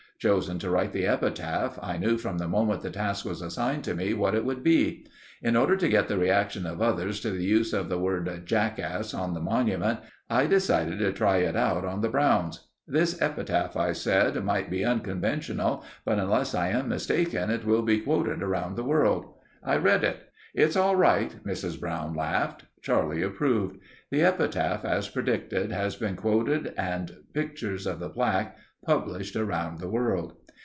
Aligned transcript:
Chosen 0.21 0.59
to 0.59 0.69
write 0.69 0.93
the 0.93 1.07
epitaph, 1.07 1.79
I 1.81 1.97
knew 1.97 2.15
from 2.15 2.37
the 2.37 2.47
moment 2.47 2.83
the 2.83 2.91
task 2.91 3.25
was 3.25 3.41
assigned 3.41 3.83
to 3.85 3.95
me 3.95 4.13
what 4.13 4.35
it 4.35 4.45
would 4.45 4.61
be. 4.63 5.07
In 5.41 5.55
order 5.55 5.75
to 5.75 5.89
get 5.89 6.07
the 6.07 6.17
reaction 6.19 6.67
of 6.67 6.79
others 6.79 7.19
to 7.21 7.31
the 7.31 7.43
use 7.43 7.73
of 7.73 7.89
the 7.89 7.97
word 7.97 8.29
"jackass" 8.45 9.15
on 9.15 9.33
the 9.33 9.39
monument, 9.41 9.99
I 10.29 10.45
decided 10.45 10.99
to 10.99 11.11
try 11.11 11.37
it 11.37 11.55
out 11.55 11.85
on 11.85 12.01
the 12.01 12.07
Browns. 12.09 12.67
"This 12.87 13.19
epitaph," 13.19 13.75
I 13.75 13.93
said, 13.93 14.45
"may 14.45 14.61
be 14.61 14.85
unconventional, 14.85 15.83
but 16.05 16.19
unless 16.19 16.53
I 16.53 16.67
am 16.67 16.87
mistaken 16.89 17.49
it 17.49 17.65
will 17.65 17.81
be 17.81 17.99
quoted 18.01 18.43
around 18.43 18.75
the 18.75 18.83
world." 18.83 19.25
I 19.63 19.77
read 19.77 20.03
it. 20.03 20.29
"It's 20.53 20.75
all 20.75 20.95
right," 20.95 21.35
Mrs. 21.43 21.79
Brown 21.79 22.13
laughed. 22.13 22.65
Charlie 22.83 23.23
approved. 23.23 23.79
The 24.11 24.21
epitaph, 24.21 24.85
as 24.85 25.09
predicted 25.09 25.71
has 25.71 25.95
been 25.95 26.15
quoted 26.15 26.75
and 26.77 27.11
pictures 27.33 27.87
of 27.87 27.97
the 27.99 28.09
plaque 28.09 28.55
published 28.83 29.35
around 29.35 29.77
the 29.79 29.87
world. 29.87 30.33